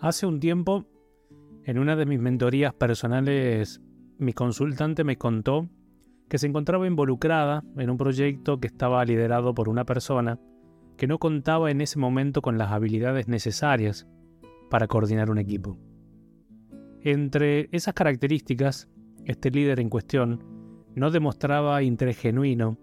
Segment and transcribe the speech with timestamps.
[0.00, 0.86] Hace un tiempo,
[1.64, 3.80] en una de mis mentorías personales,
[4.16, 5.68] mi consultante me contó
[6.28, 10.38] que se encontraba involucrada en un proyecto que estaba liderado por una persona
[10.96, 14.06] que no contaba en ese momento con las habilidades necesarias
[14.70, 15.76] para coordinar un equipo.
[17.00, 18.88] Entre esas características,
[19.24, 20.44] este líder en cuestión
[20.94, 22.78] no demostraba interés genuino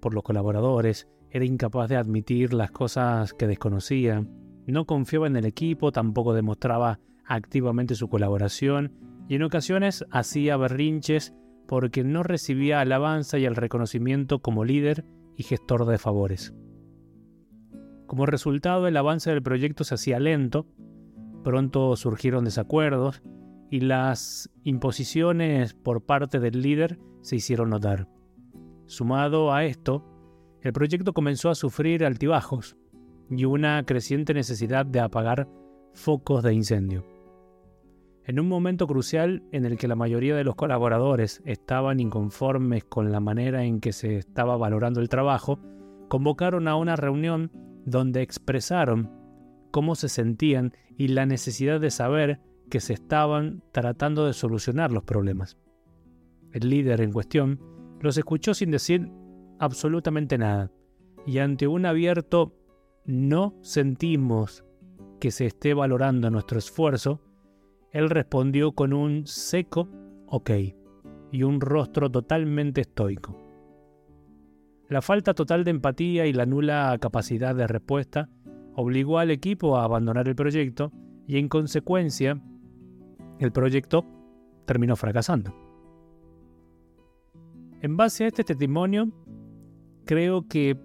[0.00, 4.24] por los colaboradores, era incapaz de admitir las cosas que desconocía,
[4.66, 8.92] no confiaba en el equipo, tampoco demostraba activamente su colaboración
[9.28, 11.34] y en ocasiones hacía berrinches
[11.68, 15.04] porque no recibía alabanza y el reconocimiento como líder
[15.36, 16.52] y gestor de favores.
[18.06, 20.66] Como resultado, el avance del proyecto se hacía lento,
[21.44, 23.22] pronto surgieron desacuerdos
[23.70, 28.08] y las imposiciones por parte del líder se hicieron notar.
[28.86, 30.04] Sumado a esto,
[30.60, 32.76] el proyecto comenzó a sufrir altibajos,
[33.30, 35.48] y una creciente necesidad de apagar
[35.94, 37.06] focos de incendio.
[38.24, 43.10] En un momento crucial en el que la mayoría de los colaboradores estaban inconformes con
[43.10, 45.58] la manera en que se estaba valorando el trabajo,
[46.08, 47.50] convocaron a una reunión
[47.84, 49.10] donde expresaron
[49.70, 55.04] cómo se sentían y la necesidad de saber que se estaban tratando de solucionar los
[55.04, 55.56] problemas.
[56.52, 57.60] El líder en cuestión
[58.00, 59.10] los escuchó sin decir
[59.58, 60.70] absolutamente nada,
[61.26, 62.54] y ante un abierto
[63.04, 64.64] no sentimos
[65.18, 67.20] que se esté valorando nuestro esfuerzo,
[67.92, 69.88] él respondió con un seco
[70.26, 70.50] ok
[71.32, 73.36] y un rostro totalmente estoico.
[74.88, 78.28] La falta total de empatía y la nula capacidad de respuesta
[78.74, 80.92] obligó al equipo a abandonar el proyecto
[81.26, 82.40] y en consecuencia
[83.38, 84.04] el proyecto
[84.66, 85.54] terminó fracasando.
[87.82, 89.10] En base a este testimonio,
[90.04, 90.76] creo que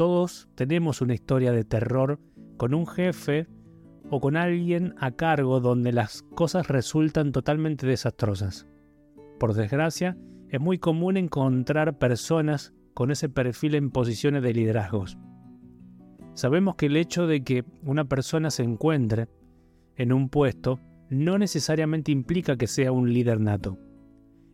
[0.00, 2.20] todos tenemos una historia de terror
[2.56, 3.48] con un jefe
[4.08, 8.66] o con alguien a cargo donde las cosas resultan totalmente desastrosas.
[9.38, 10.16] Por desgracia,
[10.48, 15.18] es muy común encontrar personas con ese perfil en posiciones de liderazgos.
[16.32, 19.28] Sabemos que el hecho de que una persona se encuentre
[19.96, 20.80] en un puesto
[21.10, 23.76] no necesariamente implica que sea un líder nato.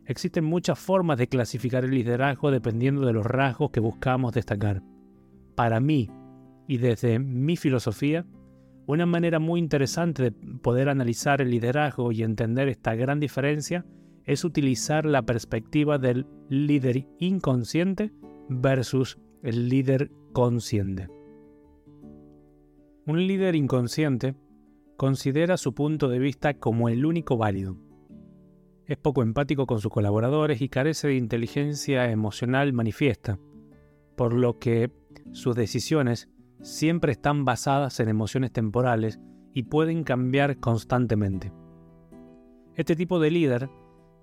[0.03, 4.83] Existen muchas formas de clasificar el liderazgo dependiendo de los rasgos que buscamos destacar
[5.57, 6.07] para mí
[6.67, 8.27] y desde mi filosofía,
[8.85, 13.83] una manera muy interesante de poder analizar el liderazgo y entender esta gran diferencia
[14.23, 18.13] es utilizar la perspectiva del líder inconsciente
[18.49, 21.09] versus el líder consciente.
[23.07, 24.35] Un líder inconsciente
[24.95, 27.77] considera su punto de vista como el único válido.
[28.85, 33.39] Es poco empático con sus colaboradores y carece de inteligencia emocional manifiesta,
[34.15, 34.91] por lo que
[35.31, 36.29] sus decisiones
[36.61, 39.19] siempre están basadas en emociones temporales
[39.53, 41.51] y pueden cambiar constantemente.
[42.75, 43.69] Este tipo de líder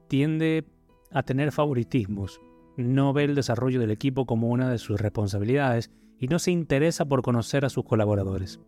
[0.08, 0.64] tiende
[1.10, 2.40] a tener favoritismos,
[2.76, 7.04] no ve el desarrollo del equipo como una de sus responsabilidades y no se interesa
[7.04, 8.60] por conocer a sus colaboradores.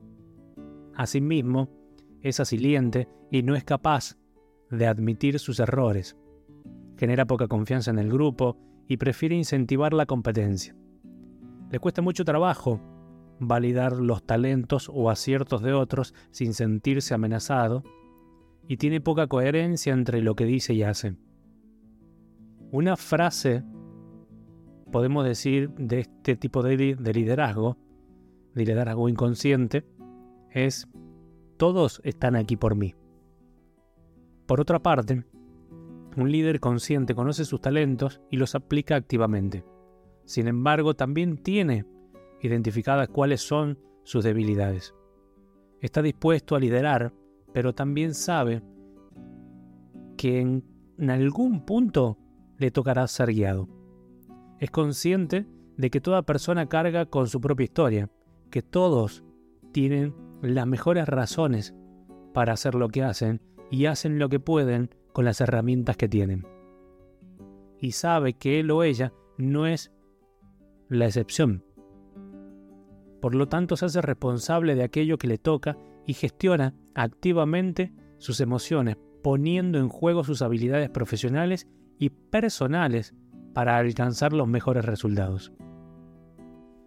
[0.94, 1.68] Asimismo,
[2.22, 4.16] es asiliente y no es capaz
[4.70, 6.16] de admitir sus errores.
[6.96, 8.56] Genera poca confianza en el grupo
[8.88, 10.74] y prefiere incentivar la competencia.
[11.70, 12.80] Le cuesta mucho trabajo
[13.38, 17.82] validar los talentos o aciertos de otros sin sentirse amenazado
[18.68, 21.16] y tiene poca coherencia entre lo que dice y hace.
[22.70, 23.62] Una frase,
[24.90, 27.76] podemos decir, de este tipo de, liderazgo,
[28.54, 29.84] de liderazgo inconsciente,
[30.50, 30.88] es,
[31.56, 32.94] todos están aquí por mí.
[34.46, 35.24] Por otra parte,
[36.16, 39.64] un líder consciente conoce sus talentos y los aplica activamente.
[40.26, 41.86] Sin embargo, también tiene
[42.42, 44.94] identificadas cuáles son sus debilidades.
[45.80, 47.14] Está dispuesto a liderar,
[47.52, 48.62] pero también sabe
[50.16, 50.64] que en,
[51.08, 52.18] algún punto
[52.58, 53.68] le tocará ser guiado.
[54.58, 58.10] Es consciente de que toda persona carga con su propia historia,
[58.50, 59.22] que todos
[59.72, 61.74] tienen las mejores razones
[62.32, 63.40] para hacer lo que hacen
[63.70, 66.46] y hacen lo que pueden con las herramientas que tienen.
[67.78, 69.92] Y sabe que él o ella no es
[70.88, 71.64] la excepción.
[73.20, 78.40] Por lo tanto, se hace responsable de aquello que le toca y gestiona activamente sus
[78.40, 81.66] emociones, poniendo en juego sus habilidades profesionales
[81.98, 83.14] y personales
[83.52, 85.52] para alcanzar los mejores resultados.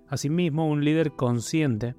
[0.07, 1.95] Asimismo, un líder consciente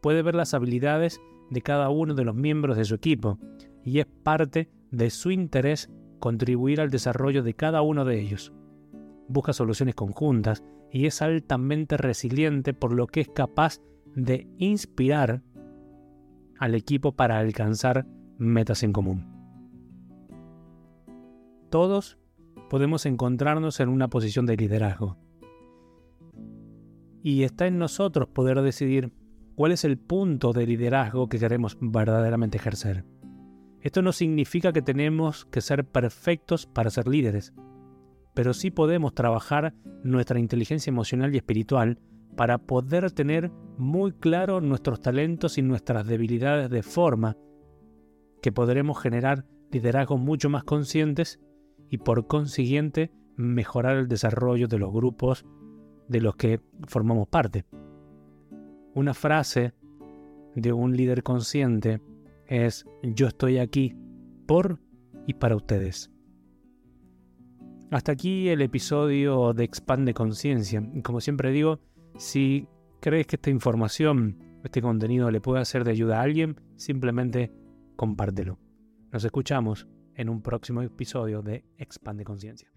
[0.00, 1.20] puede ver las habilidades
[1.50, 3.38] de cada uno de los miembros de su equipo
[3.84, 8.52] y es parte de su interés contribuir al desarrollo de cada uno de ellos.
[9.28, 13.80] Busca soluciones conjuntas y es altamente resiliente por lo que es capaz
[14.14, 15.42] de inspirar
[16.58, 18.06] al equipo para alcanzar
[18.38, 19.26] metas en común.
[21.70, 22.18] Todos
[22.70, 25.18] podemos encontrarnos en una posición de liderazgo.
[27.22, 29.12] Y está en nosotros poder decidir
[29.56, 33.04] cuál es el punto de liderazgo que queremos verdaderamente ejercer.
[33.80, 37.52] Esto no significa que tenemos que ser perfectos para ser líderes,
[38.36, 39.72] pero sí podemos trabajar
[40.04, 41.98] nuestra inteligencia emocional y espiritual
[42.36, 47.38] para poder tener muy claro nuestros talentos y nuestras debilidades de forma
[48.42, 51.40] que podremos generar liderazgos mucho más conscientes
[51.88, 55.46] y por consiguiente mejorar el desarrollo de los grupos
[56.06, 57.64] de los que formamos parte.
[58.94, 59.72] Una frase
[60.54, 62.02] de un líder consciente
[62.46, 63.96] es yo estoy aquí
[64.46, 64.78] por
[65.26, 66.10] y para ustedes.
[67.90, 70.82] Hasta aquí el episodio de Expande Conciencia.
[71.04, 71.78] Como siempre digo,
[72.16, 72.66] si
[73.00, 77.52] crees que esta información, este contenido le puede hacer de ayuda a alguien, simplemente
[77.94, 78.58] compártelo.
[79.12, 79.86] Nos escuchamos
[80.16, 82.68] en un próximo episodio de Expande Conciencia.